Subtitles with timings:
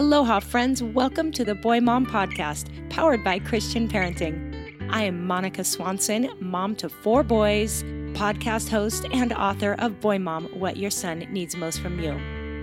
[0.00, 0.82] Aloha, friends.
[0.82, 4.88] Welcome to the Boy Mom Podcast, powered by Christian Parenting.
[4.88, 7.82] I am Monica Swanson, mom to four boys,
[8.14, 12.12] podcast host, and author of Boy Mom What Your Son Needs Most from You.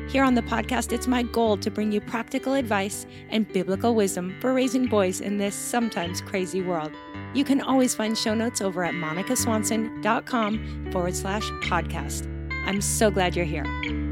[0.10, 4.36] Here on the podcast, it's my goal to bring you practical advice and biblical wisdom
[4.42, 6.92] for raising boys in this sometimes crazy world.
[7.36, 12.26] You can always find show notes over at monicaswanson.com forward slash podcast.
[12.66, 14.07] I'm so glad you're here.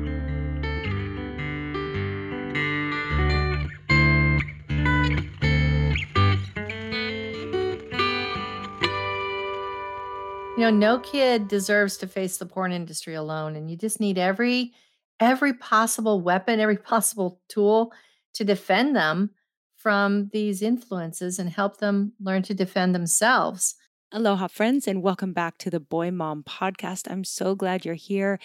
[10.71, 14.73] Know, no kid deserves to face the porn industry alone and you just need every
[15.19, 17.93] every possible weapon, every possible tool
[18.33, 19.29] to defend them
[19.77, 23.75] from these influences and help them learn to defend themselves.
[24.17, 27.11] Aloha, friends, and welcome back to the Boy Mom podcast.
[27.11, 28.39] I'm so glad you're here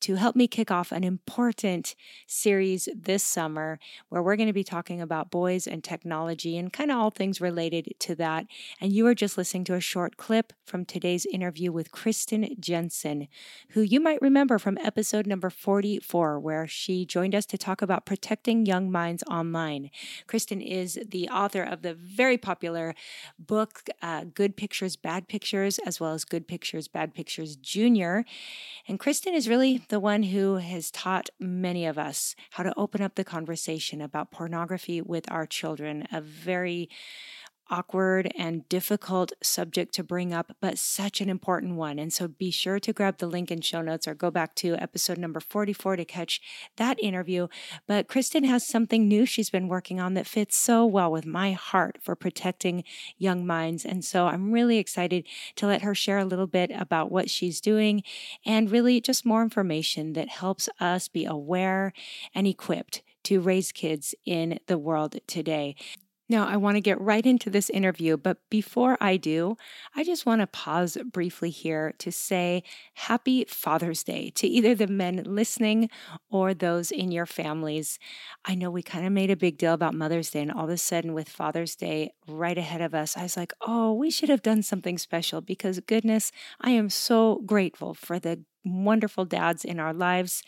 [0.00, 1.94] to help me kick off an important
[2.26, 3.78] series this summer
[4.10, 7.40] where we're going to be talking about boys and technology and kind of all things
[7.40, 8.44] related to that.
[8.78, 13.28] And you are just listening to a short clip from today's interview with Kristen Jenson,
[13.70, 18.04] who you might remember from episode number 44, where she joined us to talk about
[18.04, 19.90] protecting young minds online.
[20.26, 22.94] Kristen is the author of the very popular
[23.38, 28.24] book, uh, Good Pictures Bad Pictures, as well as Good Pictures, Bad Pictures Junior.
[28.88, 33.00] And Kristen is really the one who has taught many of us how to open
[33.00, 36.90] up the conversation about pornography with our children, a very
[37.70, 41.98] awkward and difficult subject to bring up, but such an important one.
[41.98, 44.76] And so be sure to grab the link in show notes or go back to
[44.76, 46.40] episode number 44 to catch
[46.76, 47.48] that interview.
[47.86, 51.52] But Kristen has something new she's been working on that fits so well with my
[51.52, 52.84] heart for protecting
[53.18, 53.84] young minds.
[53.84, 55.26] And so I'm really excited
[55.56, 58.02] to let her share a little bit about what she's doing
[58.44, 61.92] and really just more information that helps us be aware
[62.34, 65.74] and equipped to raise kids in the world today.
[66.28, 69.56] Now, I want to get right into this interview, but before I do,
[69.94, 72.64] I just want to pause briefly here to say
[72.94, 75.88] Happy Father's Day to either the men listening
[76.28, 78.00] or those in your families.
[78.44, 80.70] I know we kind of made a big deal about Mother's Day, and all of
[80.70, 84.28] a sudden, with Father's Day right ahead of us, I was like, oh, we should
[84.28, 89.78] have done something special because, goodness, I am so grateful for the wonderful dads in
[89.78, 90.42] our lives.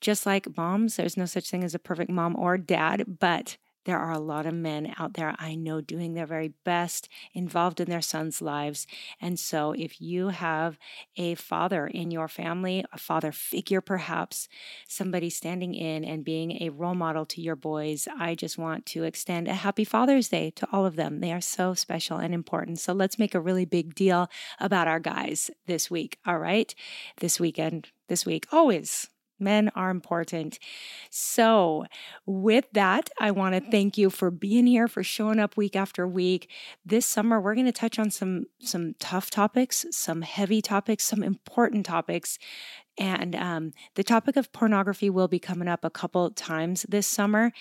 [0.00, 3.98] Just like moms, there's no such thing as a perfect mom or dad, but there
[3.98, 7.90] are a lot of men out there I know doing their very best, involved in
[7.90, 8.86] their sons' lives.
[9.20, 10.78] And so, if you have
[11.16, 14.48] a father in your family, a father figure perhaps,
[14.86, 19.04] somebody standing in and being a role model to your boys, I just want to
[19.04, 21.20] extend a happy Father's Day to all of them.
[21.20, 22.78] They are so special and important.
[22.78, 24.28] So, let's make a really big deal
[24.60, 26.18] about our guys this week.
[26.26, 26.74] All right.
[27.18, 29.08] This weekend, this week, always
[29.42, 30.58] Men are important.
[31.10, 31.84] So,
[32.24, 36.06] with that, I want to thank you for being here, for showing up week after
[36.06, 36.48] week.
[36.86, 41.22] This summer, we're going to touch on some some tough topics, some heavy topics, some
[41.22, 42.38] important topics
[42.98, 47.52] And um, the topic of pornography will be coming up a couple times this summer.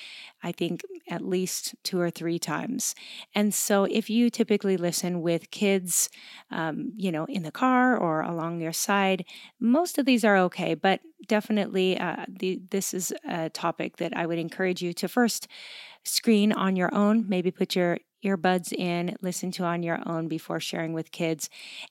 [0.43, 2.95] I think at least two or three times.
[3.33, 6.09] And so, if you typically listen with kids,
[6.51, 9.25] um, you know, in the car or along your side,
[9.59, 10.73] most of these are okay.
[10.73, 15.47] But definitely, uh, the, this is a topic that I would encourage you to first
[16.03, 17.25] screen on your own.
[17.27, 21.49] Maybe put your earbuds in, listen to on your own before sharing with kids.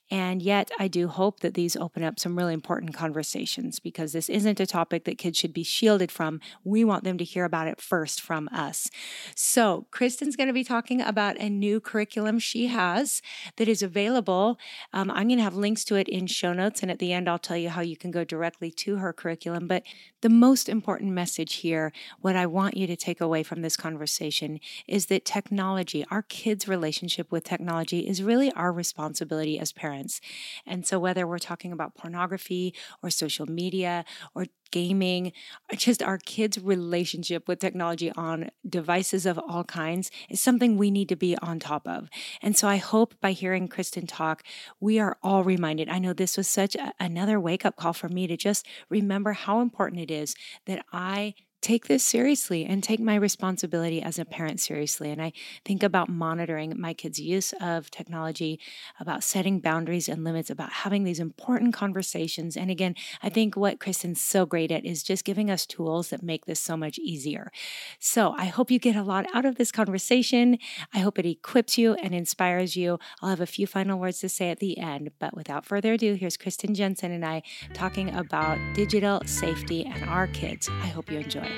[0.09, 4.29] And yet, I do hope that these open up some really important conversations because this
[4.29, 6.39] isn't a topic that kids should be shielded from.
[6.63, 8.89] We want them to hear about it first from us.
[9.35, 13.21] So, Kristen's going to be talking about a new curriculum she has
[13.57, 14.57] that is available.
[14.93, 16.81] Um, I'm going to have links to it in show notes.
[16.81, 19.67] And at the end, I'll tell you how you can go directly to her curriculum.
[19.67, 19.83] But
[20.21, 24.59] the most important message here, what I want you to take away from this conversation,
[24.87, 30.21] is that technology, our our kids' relationship with technology is really our responsibility as parents.
[30.67, 35.31] And so, whether we're talking about pornography or social media or gaming,
[35.75, 41.09] just our kids' relationship with technology on devices of all kinds is something we need
[41.09, 42.07] to be on top of.
[42.39, 44.43] And so I hope by hearing Kristen talk,
[44.79, 45.89] we are all reminded.
[45.89, 49.33] I know this was such a, another wake up call for me to just remember
[49.33, 50.35] how important it is
[50.67, 55.11] that I take this seriously and take my responsibility as a parent seriously.
[55.11, 55.31] And I
[55.63, 58.59] think about monitoring my kids' use of technology,
[58.99, 62.57] about setting boundaries and limits, about having these important conversations.
[62.57, 66.23] And again, I think what Kristen's so great at is just giving us tools that
[66.23, 67.51] make this so much easier.
[67.99, 70.57] So I hope you get a lot out of this conversation.
[70.93, 72.99] I hope it equips you and inspires you.
[73.21, 75.11] I'll have a few final words to say at the end.
[75.19, 77.43] But without further ado, here's Kristen Jenson and I
[77.73, 80.67] talking about digital safety and our kids.
[80.69, 81.50] I hope you enjoy.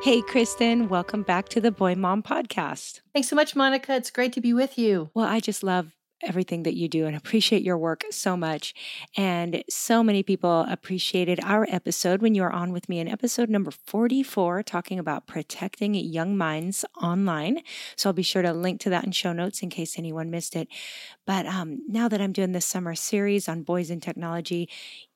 [0.00, 3.00] Hey, Kristen, welcome back to the Boy Mom Podcast.
[3.12, 3.94] Thanks so much, Monica.
[3.94, 5.10] It's great to be with you.
[5.12, 5.92] Well, I just love
[6.22, 8.74] everything that you do and appreciate your work so much.
[9.16, 13.48] And so many people appreciated our episode when you were on with me in episode
[13.48, 17.62] number 44, talking about protecting young minds online.
[17.96, 20.56] So I'll be sure to link to that in show notes in case anyone missed
[20.56, 20.68] it.
[21.26, 24.68] But um, now that I'm doing this summer series on boys and technology,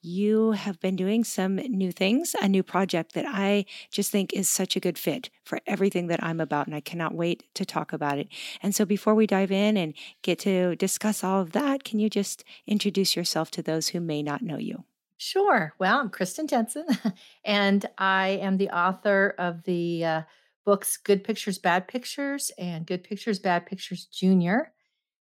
[0.02, 4.48] you have been doing some new things, a new project that I just think is
[4.48, 6.66] such a good fit for everything that I'm about.
[6.66, 8.28] And I cannot wait to talk about it.
[8.62, 12.10] And so before we dive in and get to discuss all of that, can you
[12.10, 14.84] just introduce yourself to those who may not know you?
[15.16, 15.72] Sure.
[15.78, 16.84] Well, I'm Kristen Jenson,
[17.44, 20.22] and I am the author of the uh,
[20.64, 24.72] books Good Pictures, Bad Pictures, and Good Pictures, Bad Pictures Junior,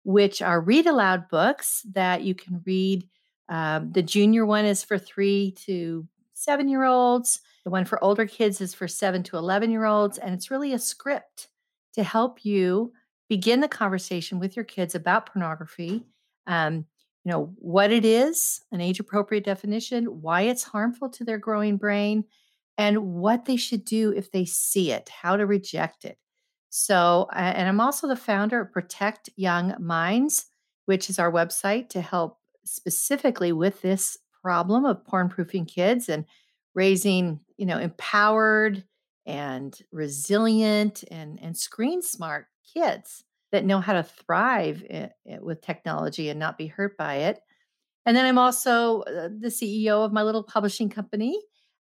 [0.02, 3.06] which are read aloud books that you can read
[3.48, 7.40] um, the junior one is for three to seven year olds.
[7.64, 10.18] The one for older kids is for seven to 11 year olds.
[10.18, 11.48] And it's really a script
[11.94, 12.92] to help you
[13.28, 16.04] begin the conversation with your kids about pornography.
[16.46, 16.86] Um,
[17.24, 21.76] you know, what it is, an age appropriate definition, why it's harmful to their growing
[21.76, 22.24] brain,
[22.76, 26.18] and what they should do if they see it, how to reject it.
[26.70, 30.46] So, and I'm also the founder of Protect Young Minds,
[30.86, 36.24] which is our website to help specifically with this problem of porn proofing kids and
[36.74, 38.84] raising, you know, empowered
[39.26, 45.60] and resilient and, and screen smart kids that know how to thrive in, in, with
[45.60, 47.40] technology and not be hurt by it.
[48.04, 51.40] And then I'm also uh, the CEO of my little publishing company.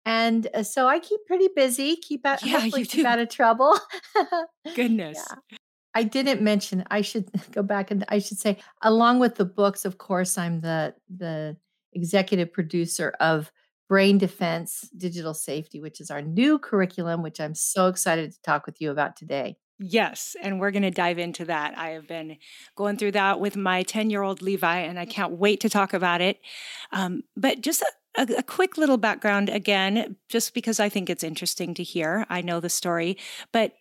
[0.07, 3.07] And uh, so I keep pretty busy, keep out, yeah, you keep do.
[3.07, 3.77] out of trouble.
[4.77, 5.25] Goodness.
[5.51, 5.57] Yeah.
[5.95, 6.85] I didn't mention.
[6.91, 10.61] I should go back and I should say, along with the books, of course, I'm
[10.61, 11.57] the the
[11.93, 13.53] executive producer of
[13.89, 18.67] Brain Defense Digital Safety, which is our new curriculum, which I'm so excited to talk
[18.67, 19.57] with you about today.
[19.79, 21.77] Yes, and we're going to dive into that.
[21.77, 22.37] I have been
[22.77, 25.93] going through that with my 10 year old Levi, and I can't wait to talk
[25.93, 26.41] about it.
[26.93, 31.25] Um, but just a, a, a, quick little background again, just because I think it's
[31.25, 32.25] interesting to hear.
[32.31, 33.19] I know the story,
[33.53, 33.73] but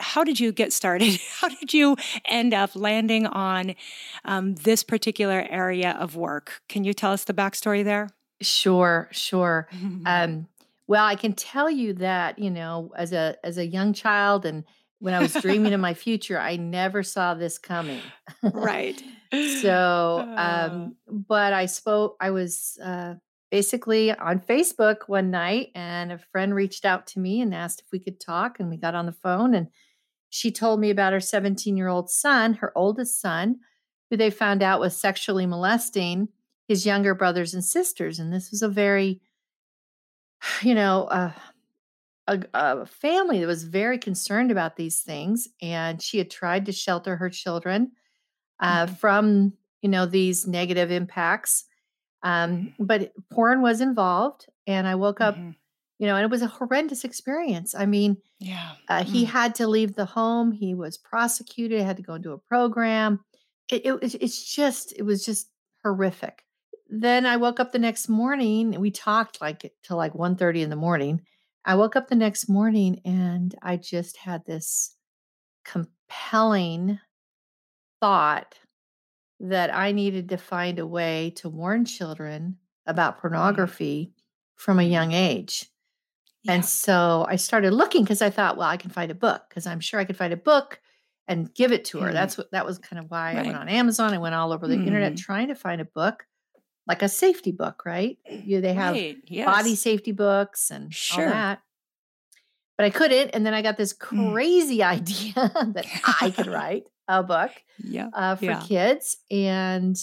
[0.00, 1.20] how did you get started?
[1.40, 3.74] How did you end up landing on
[4.24, 6.62] um, this particular area of work?
[6.68, 8.10] Can you tell us the backstory there?
[8.40, 9.68] Sure, sure.
[10.06, 10.48] um,
[10.86, 14.64] well, I can tell you that you know, as a as a young child, and
[14.98, 18.00] when I was dreaming of my future, I never saw this coming.
[18.42, 19.00] right.
[19.60, 21.22] so, um, oh.
[21.28, 22.16] but I spoke.
[22.20, 23.14] I was uh,
[23.50, 27.92] basically on Facebook one night, and a friend reached out to me and asked if
[27.92, 29.68] we could talk, and we got on the phone and
[30.30, 33.60] she told me about her 17 year old son, her oldest son,
[34.08, 36.28] who they found out was sexually molesting
[36.66, 38.18] his younger brothers and sisters.
[38.18, 39.20] And this was a very,
[40.62, 41.32] you know, uh,
[42.26, 45.48] a, a, family that was very concerned about these things.
[45.60, 47.92] And she had tried to shelter her children
[48.60, 48.94] uh, mm-hmm.
[48.94, 51.64] from you know, these negative impacts.
[52.22, 55.54] Um, but porn was involved, and I woke up, Mhm.
[56.00, 57.76] You know, and it was a horrendous experience.
[57.76, 58.74] I mean, Yeah.
[58.88, 59.28] uh, he Mm.
[59.28, 60.50] had to leave the home.
[60.52, 61.82] He was prosecuted.
[61.82, 63.20] Had to go into a program.
[63.70, 64.14] It, it.
[64.20, 64.92] It's just.
[64.96, 65.50] It was just
[65.84, 66.44] horrific.
[66.88, 68.74] Then I woke up the next morning.
[68.74, 71.22] and We talked like till like 1.30 in the morning.
[71.64, 74.96] I woke up the next morning and I just had this
[75.64, 76.98] compelling
[78.00, 78.58] thought
[79.40, 84.12] that I needed to find a way to warn children about pornography
[84.56, 85.69] from a young age.
[86.44, 86.52] Yeah.
[86.54, 89.66] And so I started looking because I thought, well, I can find a book because
[89.66, 90.80] I'm sure I could find a book
[91.28, 92.10] and give it to her.
[92.10, 92.12] Mm.
[92.14, 94.14] That's what that was kind of why I went on Amazon.
[94.14, 95.18] I went all over the internet Mhm.
[95.20, 96.24] trying to find a book,
[96.86, 98.18] like a safety book, right?
[98.28, 99.18] You they have right.
[99.26, 99.46] Yes.
[99.46, 101.24] body safety books and Sure.
[101.24, 101.60] all that.
[102.78, 103.30] But I couldn't.
[103.30, 104.32] And then I got this Mm.
[104.32, 105.86] crazy idea that
[106.22, 107.50] I could write a book
[107.84, 108.08] Yeah.
[108.14, 108.60] uh, for Yeah.
[108.66, 109.96] kids and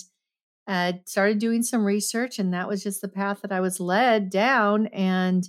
[0.68, 2.40] uh, started doing some research.
[2.40, 5.48] And that was just the path that I was led down and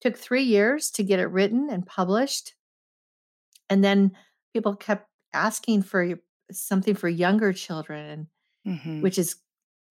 [0.00, 2.54] took three years to get it written and published.
[3.70, 4.16] And then
[4.52, 6.18] people kept asking for
[6.50, 8.28] something for younger children,
[8.64, 9.00] Mhm.
[9.02, 9.36] which is,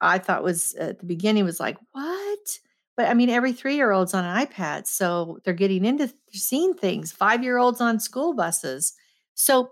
[0.01, 2.59] I thought was at the beginning was like, what?
[2.97, 4.87] But I mean, every three year old's on an iPad.
[4.87, 8.93] So they're getting into seeing things, five year olds on school buses.
[9.35, 9.71] So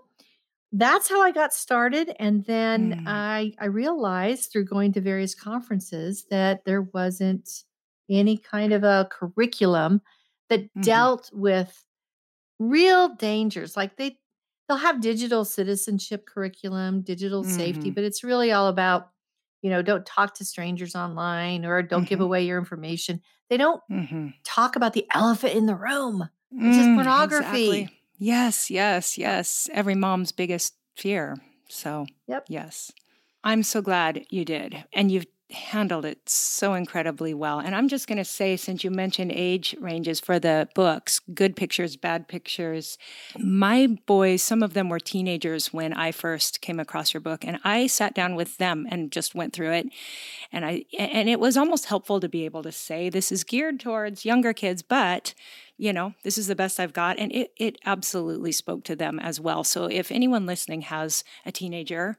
[0.72, 2.14] that's how I got started.
[2.20, 3.06] And then Mm.
[3.06, 7.64] I, I realized through going to various conferences that there wasn't
[8.10, 10.02] any kind of a curriculum
[10.50, 11.06] that Mhm.
[11.06, 11.84] dealt with
[12.58, 13.76] real dangers.
[13.76, 14.18] Like they,
[14.68, 17.96] they'll have digital citizenship curriculum, digital safety, Mhm.
[17.96, 19.10] but it's really all about,
[19.62, 22.22] you know, don't talk to strangers online or don't give Mhm.
[22.22, 23.20] away your information.
[23.50, 24.34] They don't Mhm.
[24.44, 26.28] talk about the elephant in the room,
[26.62, 27.88] which is Mm, pornography.
[27.88, 27.88] exactly.
[28.18, 29.68] Yes, yes, yes.
[29.72, 31.36] Every mom's biggest fear.
[31.68, 32.48] So, Yep.
[32.48, 32.92] yes.
[33.44, 34.84] I'm so glad you did.
[34.92, 37.60] And you've handled it so incredibly well.
[37.60, 41.54] And I'm just going to say, since you mentioned age ranges for the books good
[41.54, 42.98] pictures, bad pictures,
[43.38, 47.44] my boys, some of them were teenagers when I first came across your book.
[47.44, 49.86] And I sat down with them and just went through it.
[50.50, 53.78] And I, and it was almost helpful to be able to say, this is geared
[53.78, 55.34] towards younger kids, but
[55.78, 57.18] you know, this is the best I've got.
[57.18, 59.62] And it, it absolutely spoke to them as well.
[59.62, 62.16] So if anyone listening has a teenager,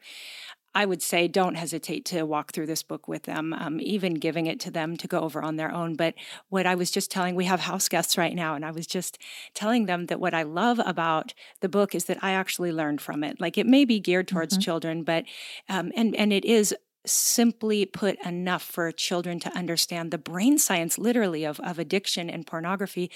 [0.75, 4.45] I would say don't hesitate to walk through this book with them, um, even giving
[4.45, 5.95] it to them to go over on their own.
[5.95, 6.13] But
[6.49, 9.17] what I was just telling, we have house guests right now, and I was just
[9.55, 13.23] telling them that what I love about the book is that I actually learned from
[13.23, 13.41] it.
[13.41, 14.57] Like it may be geared towards Mhm.
[14.57, 15.25] children, but
[15.69, 20.97] um, and and it is simply put enough for children to understand the brain science
[20.97, 23.09] literally of, of addiction and pornography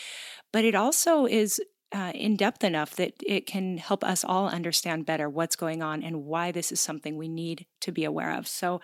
[0.51, 1.61] but it also is
[1.93, 6.03] uh, in depth enough that it can help us all understand better what's going on
[6.03, 8.79] and why this is something we need to be aware of so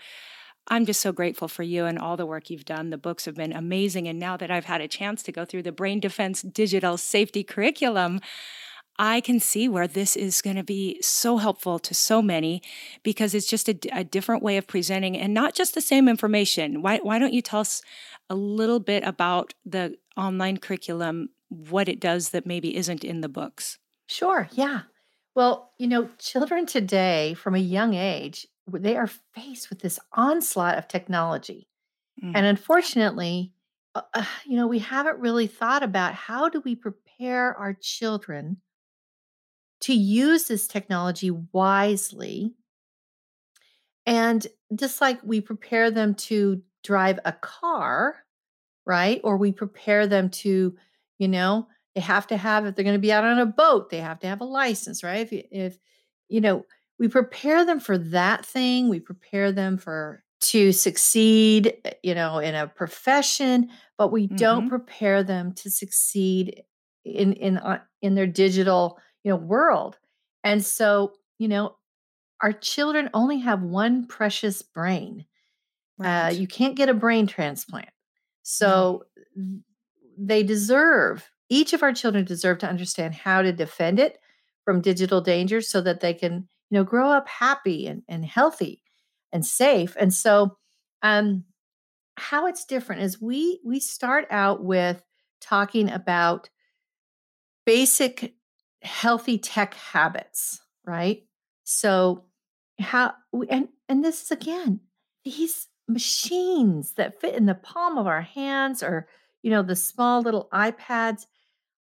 [0.70, 2.90] I'm just so grateful for you and all the work you've done.
[2.90, 4.08] The books have been amazing.
[4.08, 7.44] And now that I've had a chance to go through the Brain Defense Digital Safety
[7.44, 8.20] Curriculum,
[9.00, 12.62] I can see where this is going to be so helpful to so many
[13.04, 16.82] because it's just a, a, different way of presenting and not just the same information.
[16.82, 17.84] Why, why don't you tell us
[18.28, 23.30] a little bit about the online curriculum, what it does that maybe isn't in the
[23.30, 23.78] books?
[24.08, 24.50] Sure.
[24.52, 24.82] Yeah.
[25.36, 30.78] Well, you know, children today from a young age, they are faced with this onslaught
[30.78, 31.68] of technology.
[32.24, 32.32] Mm.
[32.36, 33.54] And unfortunately,
[33.96, 38.58] uh, uh, you know, we haven't really thought about how do we prepare our children
[39.82, 42.54] to use this technology wisely.
[44.06, 48.16] And just like we prepare them to drive a car,
[48.86, 49.22] right?
[49.24, 50.76] Or we prepare them to,
[51.20, 53.90] you know, they have to have, if they're going to be out on a boat,
[53.90, 55.32] they have to have a license, right?
[55.32, 55.80] If, if
[56.30, 56.66] you know,
[57.00, 62.40] we prepare them for that thing, we prepare them for to succeed, eh, you know,
[62.40, 64.68] in a profession, but we don't Mhm.
[64.68, 66.64] prepare them to succeed
[67.06, 69.98] in in uh, in their digital, you know, world.
[70.44, 71.78] And so, you know,
[72.42, 75.26] our children only have one precious brain.
[76.04, 77.90] Uh, you can't get a brain transplant.
[78.44, 79.06] So
[80.18, 84.18] they deserve, each of our children deserve to understand how to defend it
[84.66, 88.82] from digital dangers so that they can, you know, grow up happy and, and healthy
[89.32, 89.96] and safe.
[90.00, 90.58] And so
[91.04, 91.44] um
[92.18, 95.04] how it's different is we we start out with
[95.40, 96.50] talking about
[97.66, 98.34] basic
[98.82, 101.24] healthy tech habits, right?
[101.64, 102.26] So
[102.80, 103.14] how
[103.50, 104.80] and and this is again
[105.24, 109.08] these machines that fit in the palm of our hands or
[109.48, 111.26] you know the small little iPads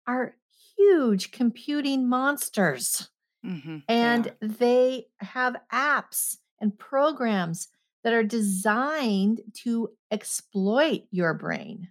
[0.07, 0.37] are
[0.77, 3.11] huge computing monsters
[3.43, 4.37] hmm and are.
[4.41, 7.69] they have apps and programs
[8.03, 11.91] that are designed to exploit your brain,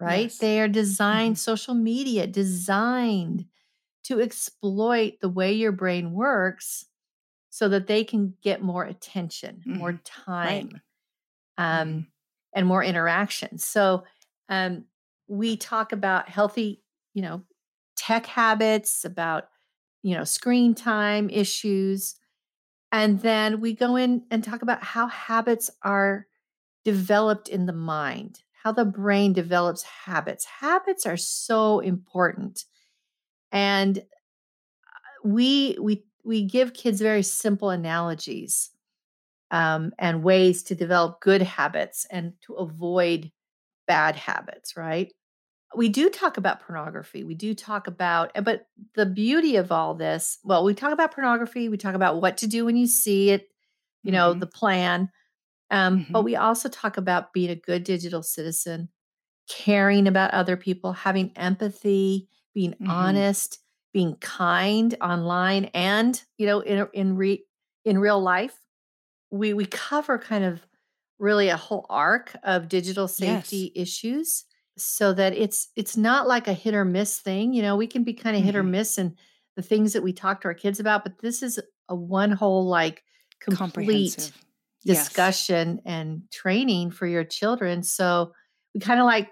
[0.00, 0.34] right?
[0.34, 0.40] Yes.
[0.40, 1.38] They are designed, Mhm.
[1.38, 3.46] social media designed
[4.04, 6.86] to exploit the way your brain works
[7.50, 10.00] so that they can get more attention, more Mhm.
[10.42, 10.68] Right.
[10.68, 10.82] time,
[11.72, 12.04] Mhm.
[12.04, 12.06] um,
[12.54, 13.58] and more interaction.
[13.58, 14.04] So
[14.48, 14.84] um,
[15.30, 16.82] we talk about healthy,
[17.14, 17.42] you know,
[17.96, 19.44] tech habits, about
[20.02, 22.16] you know, screen time issues,
[22.92, 26.26] and then we go in and talk about how habits are
[26.84, 30.44] developed in the mind, how the brain develops habits.
[30.46, 32.64] Habits are so important.
[33.52, 34.02] And
[35.24, 38.70] we we we give kids very simple analogies
[39.50, 43.30] um, and ways to develop good habits and to avoid
[43.86, 45.12] bad habits right
[45.76, 49.94] we do talk about pornography we do talk about uh, but the beauty of all
[49.94, 53.30] this well we talk about pornography we talk about what to do when you see
[53.30, 53.48] it
[54.02, 54.34] you know Mhm.
[54.34, 55.10] the plan
[55.70, 56.24] um, but Mhm.
[56.24, 58.88] we also talk about being a good digital citizen
[59.48, 62.86] caring about other people having empathy being Mhm.
[62.86, 63.60] honest
[63.92, 67.44] being kind online and you know in in re,
[67.84, 68.58] in real life
[69.30, 70.66] we we cover kind of
[71.18, 73.66] really a whole arc of digital Yes.
[73.66, 74.44] safety issues
[74.84, 78.04] so that it's it's not like a hit or miss thing you know we can
[78.04, 78.70] be kind of hit or Mhm.
[78.70, 79.16] miss in
[79.56, 82.66] the things that we talk to our kids about but this is a one whole
[82.66, 83.04] like
[83.40, 84.34] complete Comprehensive.
[84.84, 85.08] Yes.
[85.08, 88.32] discussion and training for your children so
[88.74, 89.30] we kind of like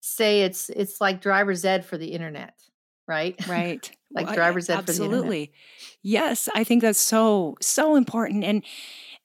[0.00, 2.54] say it's it's like driver's ed for the internet
[3.06, 3.90] right Right.
[4.14, 5.52] like Well, driver's ed for the internet absolutely.
[6.02, 8.64] Yes, I think that's so so important and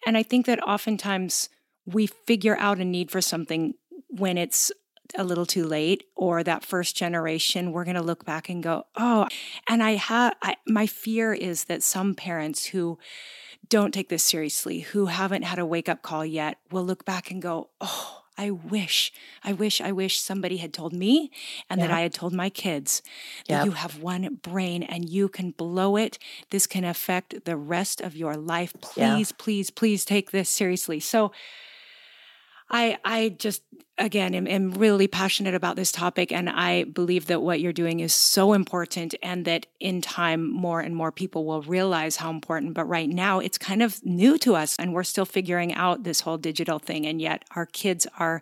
[0.06, 1.50] and I think that oftentimes
[1.86, 3.74] we figure out a need for something
[4.10, 4.72] when it's
[5.16, 8.86] a little too late or that first generation we're going to look back and go,
[8.96, 9.28] "Oh."
[9.68, 12.98] And I have I, my fear is that some parents who
[13.70, 17.32] don't take this seriously, who haven't had a wake up call yet, will look back
[17.32, 19.12] and go, Oh, I wish,
[19.44, 21.32] I wish, I wish somebody had told me
[21.72, 23.02] and that I had told my kids
[23.48, 26.20] that you have one brain and you can blow it.
[26.52, 28.74] This can affect the rest of your life.
[28.96, 29.16] Yeah.
[29.16, 31.00] Please, please, please take this seriously.
[31.00, 31.32] So,
[32.70, 33.64] I I just
[33.98, 38.00] again am, am really passionate about this topic and I believe that what you're doing
[38.00, 42.74] is so important and that in time more and more people will realize how important
[42.74, 46.22] but right now it's kind of new to us and we're still figuring out this
[46.22, 48.42] whole digital thing and yet our kids are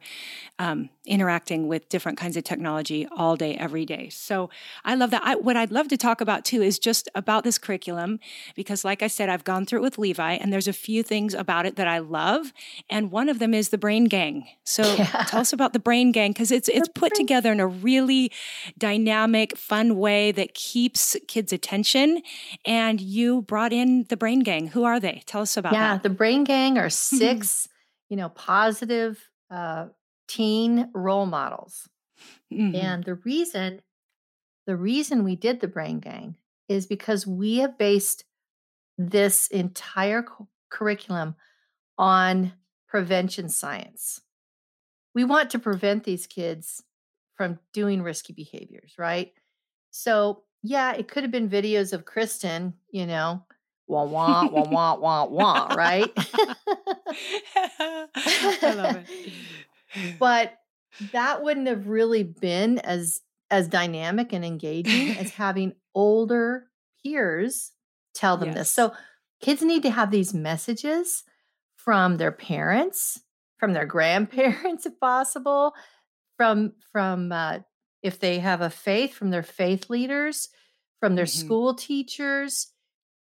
[0.60, 4.50] um, interacting with different kinds of technology all day every day so
[4.84, 7.58] I love that I, what I'd love to talk about too is just about this
[7.58, 8.20] curriculum
[8.56, 11.34] because like I said I've gone through it with Levi and there's a few things
[11.34, 12.52] about it that I love
[12.90, 14.48] and one of them is the brain gang.
[14.64, 15.24] So Yeah.
[15.28, 18.32] tell us about the brain gang because it's it's put together in a really
[18.78, 22.22] dynamic, fun way that keeps kids' attention.
[22.66, 24.68] And you brought in the brain gang.
[24.68, 25.24] Who are they?
[25.26, 26.04] Tell us about yeah that.
[26.04, 27.68] the brain gang are six
[28.10, 29.88] you know positive uh,
[30.28, 31.90] teen role models
[32.52, 32.76] Mhm.
[32.76, 33.82] and the reason
[34.66, 36.36] the reason we did the brain gang
[36.68, 38.24] is because we have based
[38.98, 41.36] this entire cu- curriculum
[41.98, 42.54] on
[42.88, 44.22] prevention science
[45.14, 46.84] we want to prevent these kids
[47.36, 49.34] from doing risky behaviors right
[49.92, 53.44] so yeah it could have been videos of kristen you know
[53.88, 56.12] wah wah wah wah wah wah right
[57.56, 59.06] I love it.
[60.20, 60.54] but
[61.12, 66.68] that wouldn't have really been as as dynamic and engaging as having older
[67.04, 67.72] peers
[68.14, 68.56] tell them Yes.
[68.56, 68.94] this so
[69.42, 71.24] kids need to have these messages
[71.76, 73.22] from their parents
[73.60, 75.74] from their grandparents if possible
[76.38, 77.60] from from uh,
[78.02, 80.50] if they have a faith from their faith leaders
[81.00, 81.28] from their Mhm.
[81.28, 82.74] school teachers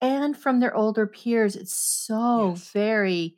[0.01, 2.73] and from their older peers it's so Yes.
[2.73, 3.37] very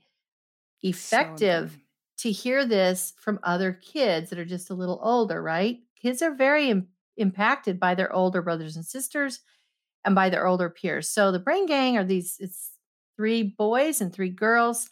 [0.83, 1.84] effective important.
[2.19, 5.79] To hear this from other kids that are just a little older, right?
[6.01, 9.41] Kids are very im- impacted by their older brothers and sisters
[10.05, 11.09] and by their older peers.
[11.09, 12.71] So the brain gang are these it's
[13.17, 14.91] three boys and three girls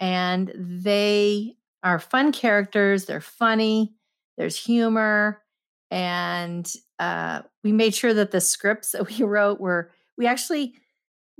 [0.00, 3.94] and they are fun characters, they're funny,
[4.36, 5.42] there's humor
[5.90, 10.74] and uh, we made sure that the scripts that we wrote were we actually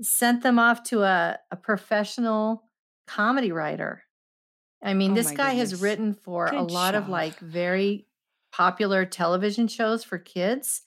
[0.01, 2.65] sent them off to a, a professional
[3.07, 4.03] comedy writer
[4.83, 8.07] I mean, Oh this guy has written for a Good lot of like very
[8.53, 10.83] popular television shows for kids.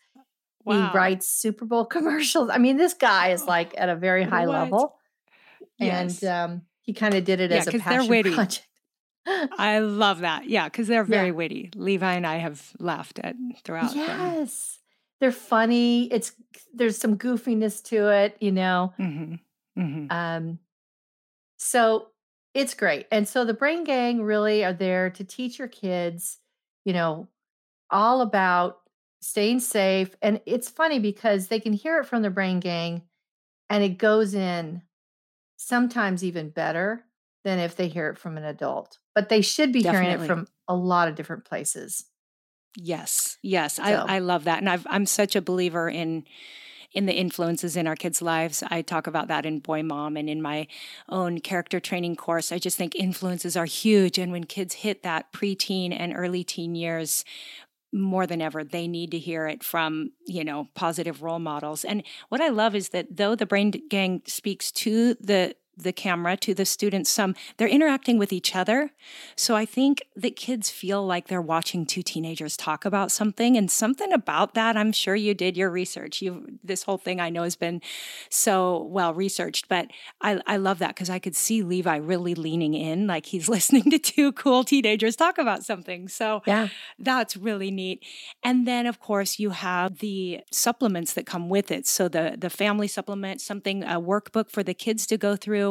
[0.63, 0.91] Wow.
[0.91, 2.49] He writes Super Bowl commercials.
[2.49, 4.53] I mean, this guy is like at a very high What?
[4.59, 4.95] level.
[5.79, 6.21] Yes.
[6.23, 8.67] And um, he kind of did it Yeah, as a passion project.
[9.27, 10.47] I love that.
[10.47, 11.31] Yeah, because they're very Yeah.
[11.33, 11.71] witty.
[11.75, 14.05] Levi and I have laughed at throughout them.
[14.05, 14.79] yes.
[15.21, 16.11] They're funny.
[16.11, 16.33] It's
[16.73, 18.93] there's some goofiness to it, you know.
[18.97, 19.35] hmm
[19.75, 20.59] hmm Um,
[21.57, 22.07] so
[22.55, 23.05] It's great.
[23.11, 26.39] And so the Brain Gang really are there to teach your kids,
[26.85, 27.27] you know,
[27.91, 28.77] all about
[29.21, 30.15] staying safe.
[30.21, 33.03] And it's funny because they can hear it from the Brain Gang
[33.69, 34.83] and it goes in
[35.57, 37.03] sometimes even better
[37.43, 38.99] than if they hear it from an adult.
[39.13, 42.05] But they should be hearing it from a lot of different places.
[42.77, 46.25] Yes, yes, I I love that, and I've, I'm such a believer in
[46.95, 48.63] in the influences in our kids' lives.
[48.71, 50.67] I talk about that in Boy Mom and in my
[51.09, 52.51] own character training course.
[52.51, 56.73] I just think influences are huge, and when kids hit that preteen and early teen
[56.73, 57.25] years,
[57.91, 61.85] more than ever, they need to hear it from you know positive role models.
[61.85, 66.37] And what I love is that though the Brain Gang speaks to the the camera
[66.37, 68.91] to the students some they're interacting with each other
[69.35, 73.69] so I think that kids feel like they're watching two teenagers talk about something and
[73.69, 74.77] something about that.
[74.77, 76.21] I'm sure you did your research.
[76.21, 77.81] You this whole thing I know has been
[78.29, 79.87] so well researched, but
[80.21, 83.89] I, I love that because I could see Levi really leaning in, like he's listening
[83.91, 86.07] to two cool teenagers talk about something.
[86.07, 86.69] So yeah.
[86.99, 88.03] that's really neat.
[88.43, 91.87] And then of course you have the supplements that come with it.
[91.87, 95.64] So the the family supplement, something a workbook for the kids to go through.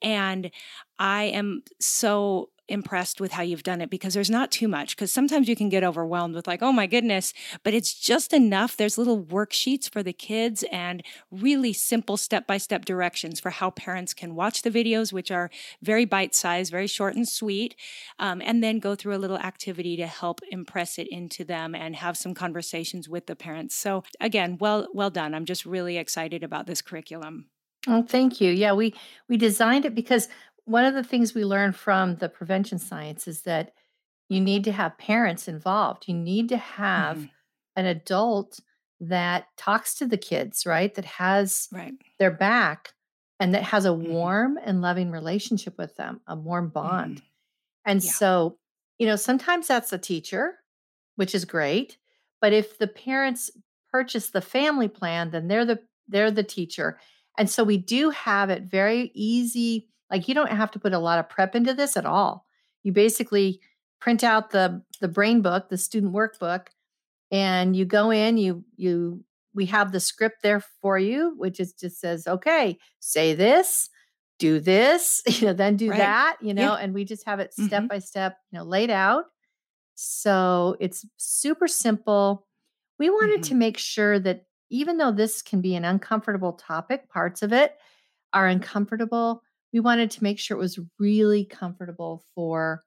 [0.00, 0.50] And
[0.98, 5.12] I am so impressed with how you've done it because there's not too much because
[5.12, 8.96] sometimes you can get overwhelmed with like oh my goodness but it's just enough there's
[8.96, 14.62] little worksheets for the kids and really simple step-by-step directions for how parents can watch
[14.62, 15.50] the videos which are
[15.82, 17.74] very bite-sized very short and sweet
[18.18, 21.96] um, and then go through a little activity to help impress it into them and
[21.96, 23.74] have some conversations with the parents.
[23.74, 25.34] So again well well done.
[25.34, 27.46] I'm just really excited about this curriculum
[27.88, 28.50] Oh, thank you.
[28.52, 28.94] Yeah, we
[29.28, 30.28] we designed it because
[30.64, 33.72] one of the things we learned from the prevention science is that
[34.28, 36.06] you need to have parents involved.
[36.08, 37.32] You need to have Mhm.
[37.76, 38.60] an adult
[39.00, 40.94] that talks to the kids, right?
[40.94, 42.94] That has right their back
[43.40, 44.12] and that has a Mhm.
[44.12, 47.20] warm and loving relationship with them, a warm bond.
[47.20, 47.26] Mhm.
[47.86, 48.18] And Yeah.
[48.18, 48.58] so,
[48.98, 50.58] you know, sometimes that's a teacher,
[51.16, 51.98] which is great,
[52.40, 53.50] but if the parents
[53.92, 56.98] purchase the family plan, then they're the they're the teacher.
[57.38, 59.88] And so we do have it very easy.
[60.10, 62.46] Like you don't have to put a lot of prep into this at all.
[62.82, 63.60] You basically
[64.00, 66.68] print out the the brain book, the student workbook,
[67.30, 71.72] and you go in, you you we have the script there for you, which is
[71.74, 73.90] just says, okay, say this,
[74.38, 75.98] do this, you know, then do Right.
[75.98, 76.76] that, you know, Yeah.
[76.76, 77.88] and we just have it step Mhm.
[77.88, 79.26] by step, you know, laid out.
[79.94, 82.46] So it's super simple.
[82.98, 83.48] We wanted Mhm.
[83.48, 87.78] to make sure that even though this can be an uncomfortable topic, parts of it
[88.32, 89.42] are uncomfortable.
[89.72, 92.84] We wanted to make sure it was really comfortable for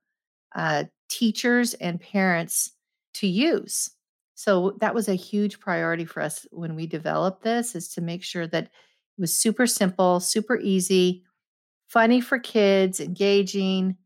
[0.56, 2.72] uh, teachers and parents
[3.16, 3.92] to use.
[4.36, 8.24] So that was a huge priority for us when we developed this is to make
[8.24, 8.72] sure that it
[9.22, 11.24] was super simple, super easy,
[11.90, 13.98] funny for kids, engaging,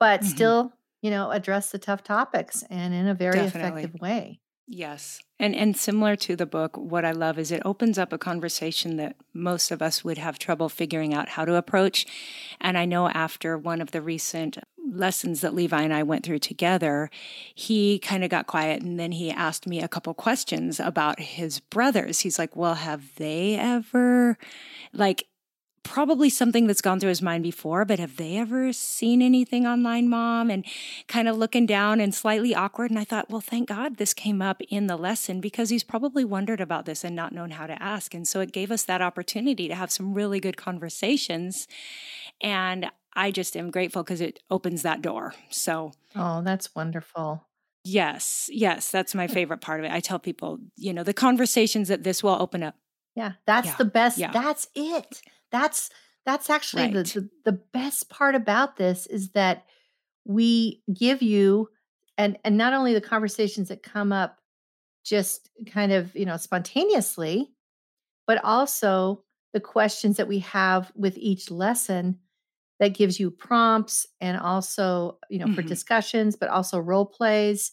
[0.00, 0.56] but Mhm.
[0.64, 3.46] still, you know, address the tough topics and in a very Definitely.
[3.46, 4.40] effective way.
[4.68, 5.20] Yes.
[5.38, 8.96] And and similar to the book, what I love is it opens up a conversation
[8.96, 12.04] that most of us would have trouble figuring out how to approach.
[12.60, 14.58] And I know after one of the recent
[14.90, 17.10] lessons that Levi and I went through together,
[17.54, 21.60] he kind of got quiet and then he asked me a couple questions about his
[21.60, 22.20] brothers.
[22.20, 24.36] He's like, "Well, have they ever
[24.92, 25.28] like
[25.86, 30.08] probably something that's gone through his mind before, but have they ever seen anything online,
[30.08, 30.50] mom?
[30.50, 30.64] And
[31.08, 32.90] kind of looking down and slightly awkward.
[32.90, 36.24] And I thought, well, thank God this came up in the lesson because he's probably
[36.24, 38.14] wondered about this and not known how to ask.
[38.14, 41.66] And so it gave us that opportunity to have some really good conversations.
[42.40, 45.34] And I just am grateful because it opens that door.
[45.50, 47.46] So, Oh, that's wonderful.
[47.84, 49.92] yes, yes, that's my favorite part of it.
[49.92, 52.74] I tell people, you know, the conversations that this will open up.
[53.14, 54.18] Yeah, that's Yeah, the best.
[54.18, 54.30] yeah.
[54.32, 55.22] That's it.
[55.50, 55.90] That's
[56.24, 57.14] that's actually the, Right.
[57.14, 59.66] the the best part about this is that
[60.24, 61.70] we give you
[62.18, 64.40] and and not only the conversations that come up
[65.04, 67.52] just kind of, you know, spontaneously,
[68.26, 72.18] but also the questions that we have with each lesson
[72.80, 75.62] that gives you prompts and also, you know, for Mhm.
[75.62, 77.72] discussions, but also role plays.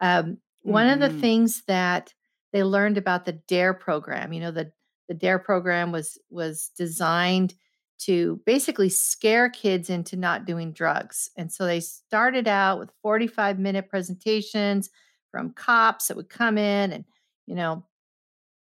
[0.00, 1.10] Um, one of the Mhm.
[1.10, 2.14] things that
[2.52, 4.72] they learned about the DARE program, you know, the
[5.08, 7.54] the DARE program was was designed
[8.00, 11.30] to basically scare kids into not doing drugs.
[11.36, 14.90] And so they started out with 45 minute presentations
[15.30, 17.04] from cops that would come in and,
[17.46, 17.84] you know,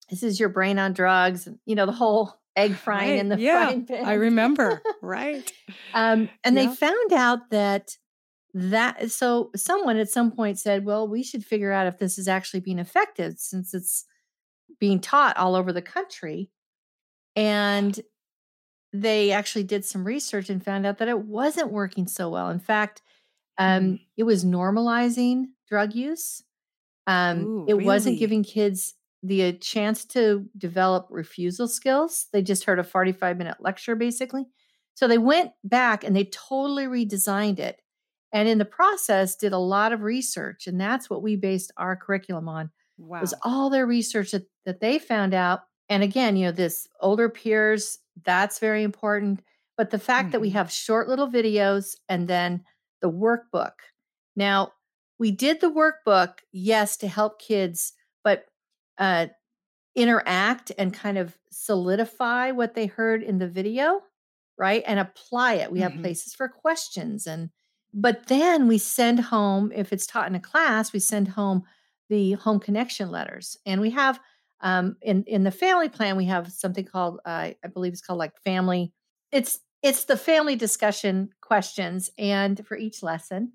[0.10, 3.40] this is your brain on drugs and you know the whole egg frying in the
[3.40, 3.66] Yeah.
[3.66, 4.06] frying pan.
[4.06, 4.82] I remember.
[5.02, 5.52] right.
[5.94, 7.98] Um, and they found out that
[8.54, 12.28] that so someone at some point said, well, we should figure out if this is
[12.28, 14.06] actually being effective since it's
[14.80, 16.50] being taught all over the country.
[17.36, 18.00] And
[18.92, 22.50] they actually did some research and found out that it wasn't working so well.
[22.50, 23.02] In fact,
[23.58, 24.00] um, Mm.
[24.18, 26.44] it was normalizing drug use.
[27.08, 32.28] Um, Ooh, it wasn't giving kids the uh, chance to develop refusal skills.
[32.34, 34.46] They just heard a 45 minute lecture, basically.
[34.96, 37.82] So they went back and they totally redesigned it.
[38.32, 40.68] And in the process, did a lot of research.
[40.68, 42.72] And that's what we based our curriculum on
[43.20, 45.62] was all their research that, that they found out.
[45.90, 49.42] And again, you know, this older peers, that's very important.
[49.78, 50.52] But the fact that we Mhm.
[50.52, 52.64] have short little videos and then
[53.02, 53.74] the workbook.
[54.36, 54.74] Now,
[55.20, 58.46] we did the workbook, yes, to help kids, but
[58.98, 59.28] uh,
[59.96, 64.02] interact and kind of solidify what they heard in the video,
[64.58, 64.84] right?
[64.88, 65.72] And apply it.
[65.72, 66.02] We have Mhm.
[66.02, 67.50] places for questions and
[67.96, 71.62] but then we send home if it's taught in a class, we send home
[72.10, 73.58] the home connection letters.
[73.66, 74.20] And we have
[74.62, 78.20] um in in the family plan we have something called uh, I believe it's called
[78.20, 78.94] like family
[79.32, 83.52] it's it's the family discussion questions and for each lesson.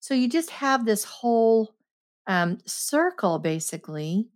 [0.00, 1.74] So you just have this whole
[2.26, 4.28] um, circle basically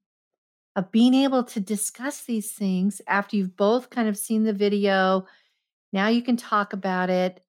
[0.76, 5.26] of being able to discuss these things after you've both kind of seen the video.
[5.92, 7.42] Now you can talk about it.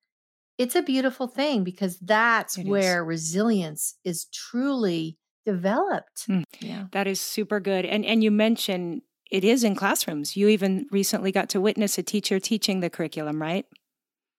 [0.57, 2.69] It's a beautiful thing because that's It is.
[2.69, 5.17] where resilience is truly
[5.51, 6.27] developed.
[6.27, 6.43] Mm.
[6.59, 6.85] Yeah.
[6.91, 7.85] That is super good.
[7.85, 10.35] And and you mentioned it is in classrooms.
[10.37, 13.65] You even recently got to witness a teacher teaching the curriculum, right?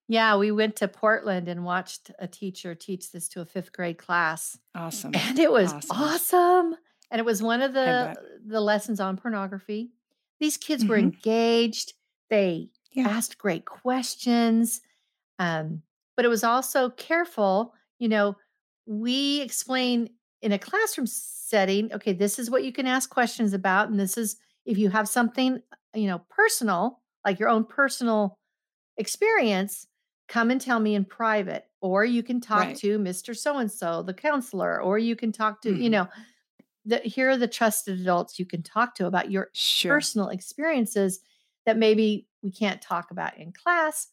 [0.07, 3.97] Yeah, we went to Portland and watched a teacher teach this to a fifth grade
[3.99, 4.57] class.
[4.75, 5.11] Awesome.
[5.15, 5.97] And it was Awesome.
[5.97, 6.75] awesome.
[7.11, 9.91] And it was one of the the lessons on pornography.
[10.39, 11.03] These kids were Mhm.
[11.13, 11.93] engaged.
[12.29, 13.07] They Yeah.
[13.09, 14.81] asked great questions.
[15.39, 15.83] Um,
[16.15, 17.73] but it was also careful.
[17.99, 18.35] You know,
[18.85, 20.09] we explain
[20.41, 23.89] in a classroom setting, okay, this is what you can ask questions about.
[23.89, 25.61] And this is if you have something,
[25.93, 28.37] you know, personal, like your own personal
[28.97, 29.87] experience,
[30.27, 31.65] come and tell me in private.
[31.81, 32.79] Or you can talk Right.
[32.79, 33.35] to Mr.
[33.37, 35.91] So and so, the counselor, or you can talk to, you Mhm.
[35.91, 36.07] know,
[36.85, 40.09] the, here are the trusted adults you can talk to about your Sure.
[40.09, 41.19] personal experiences
[41.65, 44.07] that maybe we can't talk about in class.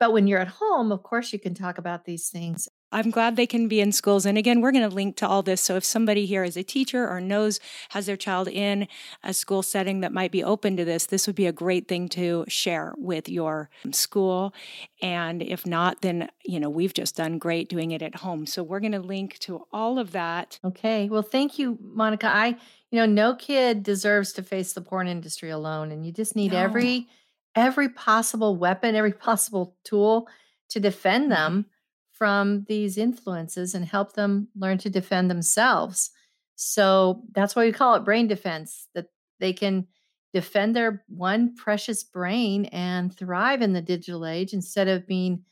[0.00, 2.68] But when you're at home, of course, you can talk about these things.
[2.94, 4.24] I'm glad they can be in schools.
[4.24, 5.60] And again, we're going to link to all this.
[5.60, 7.58] So if somebody here is a teacher or knows
[7.90, 8.86] has their child in
[9.22, 12.08] a school setting that might be open to this, this would be a great thing
[12.10, 14.54] to share with your school.
[15.02, 18.46] And if not, then, you know, we've just done great doing it at home.
[18.46, 20.60] So we're going to link to all of that.
[20.64, 21.08] Okay.
[21.08, 22.28] Well, thank you, Monica.
[22.28, 22.56] I,
[22.90, 25.90] you know, no kid deserves to face the porn industry alone.
[25.90, 26.58] And you just need No.
[26.58, 27.08] every
[27.56, 30.26] every possible weapon, every possible tool
[30.70, 31.34] to defend Mhm.
[31.36, 31.66] them
[32.14, 36.10] from these influences and help them learn to defend themselves.
[36.56, 39.08] So that's why we call it brain defense, that
[39.40, 39.88] they can
[40.32, 45.44] defend their one precious brain and thrive in the digital age instead of being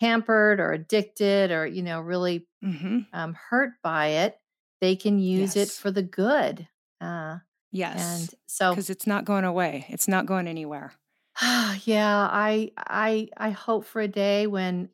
[0.00, 4.38] hampered or addicted or, you know, really hmm um, hurt by it.
[4.80, 6.68] They can use it for the good.
[7.00, 7.38] Uh,
[7.70, 8.30] Yes.
[8.30, 10.92] and so Because it's not going away, it's not going anywhere.
[11.84, 14.88] yeah, I I I hope for a day when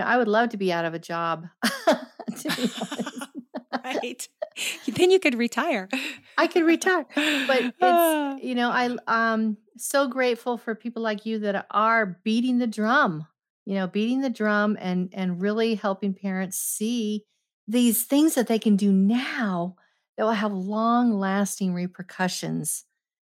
[0.00, 1.46] know I would love to be out of a job.
[1.62, 3.28] to be honest.
[3.84, 4.28] right.
[4.88, 5.88] then you could retire.
[6.38, 7.06] I could retire.
[7.14, 8.34] But Ah.
[8.34, 12.66] it's you know, I um so grateful for people like you that are beating the
[12.66, 13.26] drum,
[13.64, 17.24] you know, beating the drum and and really helping parents see
[17.68, 19.76] these things that they can do now
[20.16, 22.84] that will have long lasting repercussions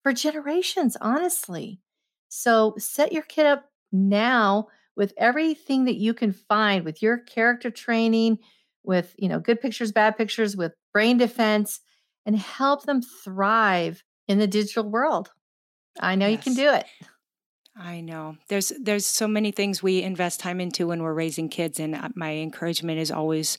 [0.03, 1.81] for generations, honestly.
[2.29, 7.70] So set your kid up now with everything that you can find with your character
[7.70, 8.38] training,
[8.85, 11.81] with you know, good pictures, bad pictures, with brain defense,
[12.26, 15.31] and help them thrive in the digital world.
[16.00, 16.87] I know you can do it.
[17.76, 18.37] I know.
[18.48, 22.11] There's there's so many things we invest time into when we're raising kids and uh,
[22.14, 23.57] my encouragement is always,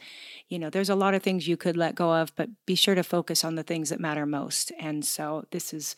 [0.50, 2.96] you know, there's a lot of things you could let go of, but be sure
[2.96, 4.72] to focus on the things that matter most.
[4.80, 5.96] And so this is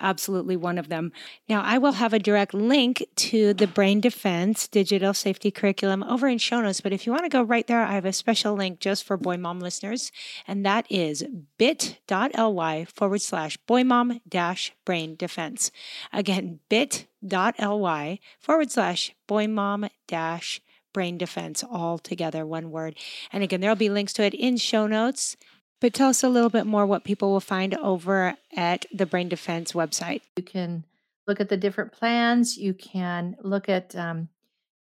[0.00, 1.12] absolutely one of them.
[1.48, 6.28] Now, I will have a direct link to the brain defense digital safety curriculum over
[6.28, 8.54] in show notes, but if you want to go right there, I have a special
[8.54, 10.10] link just for boy mom listeners,
[10.46, 11.24] and that is
[11.58, 15.70] bit.ly forward slash boy mom dash brain defense.
[16.12, 20.60] Again, bit.ly forward slash boy mom dash
[20.98, 22.96] brain defense, all together, one word.
[23.32, 25.36] And again, there'll be links to it in show notes.
[25.80, 29.28] But tell us a little bit more what people will find over at the Brain
[29.28, 30.22] Defense website.
[30.36, 30.82] You can
[31.28, 32.56] look at the different plans.
[32.56, 34.28] You can look at um,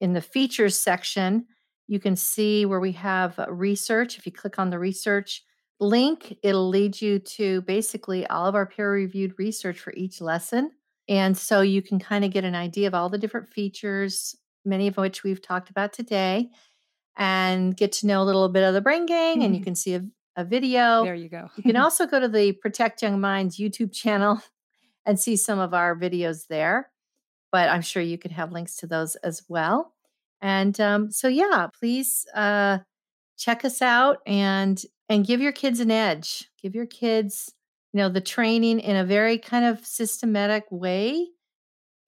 [0.00, 1.46] in the features section,
[1.86, 4.18] you can see where we have research.
[4.18, 5.44] If you click on the research
[5.78, 10.72] link, it'll lead you to basically all of our peer reviewed research for each lesson.
[11.08, 14.86] And so you can kind of get an idea of all the different features, many
[14.86, 16.50] of which we've talked about today,
[17.16, 19.42] and get to know a little bit of the Brain Gang.
[19.42, 20.04] And you can see a,
[20.36, 21.04] a video.
[21.04, 21.50] There you go.
[21.56, 24.40] you can also go to the Protect Young Minds YouTube channel
[25.06, 26.90] and see some of our videos there.
[27.50, 29.92] But I'm sure you could have links to those as well.
[30.40, 32.78] And um, so, yeah, please uh,
[33.38, 36.48] check us out and and give your kids an edge.
[36.62, 37.52] Give your kids,
[37.92, 41.28] you know, the training in a very kind of systematic way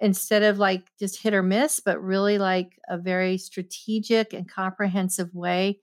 [0.05, 5.35] instead of like just hit or miss, but really like a very strategic and comprehensive
[5.35, 5.81] way,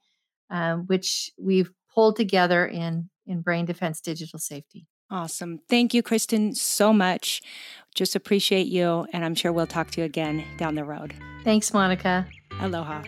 [0.51, 4.86] um, which we've pulled together in in brain defense digital safety.
[5.10, 5.60] Awesome.
[5.67, 7.41] Thank you, Kristen, so much.
[7.95, 9.07] Just appreciate you.
[9.12, 11.13] And I'm sure we'll talk to you again down the road.
[11.43, 12.25] Thanks, Monica.
[12.62, 13.03] Aloha.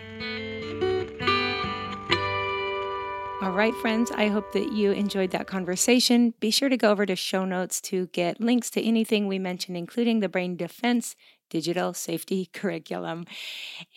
[3.44, 6.32] All right, friends, I hope that you enjoyed that conversation.
[6.40, 9.76] Be sure to go over to show notes to get links to anything we mentioned,
[9.76, 11.14] including the brain defense
[11.54, 13.24] digital safety curriculum.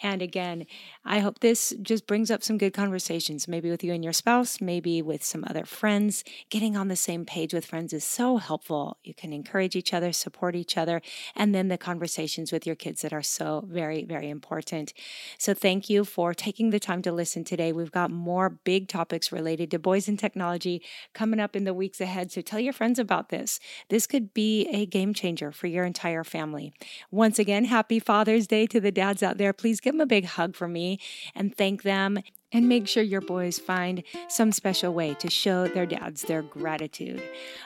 [0.03, 0.67] And again,
[1.03, 4.61] I hope this just brings up some good conversations, maybe with you and your spouse,
[4.61, 6.23] maybe with some other friends.
[6.51, 8.97] Getting on the same page with friends is so helpful.
[9.03, 11.01] You can encourage each other, support each other,
[11.35, 14.93] and then the conversations with your kids that are so very, very important.
[15.39, 17.71] So thank you for taking the time to listen today.
[17.71, 20.83] We've got more big topics related to boys and technology
[21.15, 22.31] coming up in the weeks ahead.
[22.31, 23.59] So tell your friends about this.
[23.89, 26.71] This could be a game changer for your entire family.
[27.09, 29.53] Once again, happy Father's Day to the dads out there.
[29.53, 30.99] Please give them a big hug for me
[31.33, 32.19] and thank them.
[32.51, 37.21] And make sure your boys find some special way to show their dads their gratitude.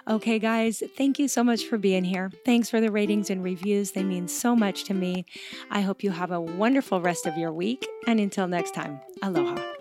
[0.08, 2.32] Okay, guys, thank you so much for being here.
[2.46, 3.92] Thanks for the ratings and reviews.
[3.92, 5.26] They mean so much to me.
[5.72, 7.88] I hope you have a wonderful rest of your week.
[8.08, 9.81] And until next time, aloha.